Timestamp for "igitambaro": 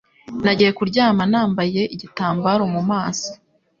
1.95-2.63